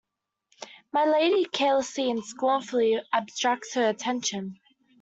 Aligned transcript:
My 0.91 1.05
Lady 1.05 1.45
carelessly 1.45 2.09
and 2.09 2.25
scornfully 2.25 2.99
abstracts 3.13 3.75
her 3.75 3.87
attention. 3.87 4.59